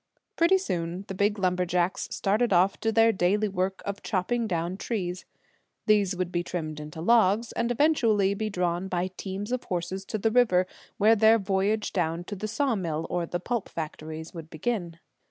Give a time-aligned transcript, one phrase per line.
[0.35, 5.25] Pretty soon the big lumberjacks started off to their daily work of chopping down trees.
[5.85, 10.17] These would be trimmed into logs, and eventually be drawn by teams of horses to
[10.17, 10.65] the river,
[10.97, 14.97] where their voyage down to the sawmills or the pulp factories would begin.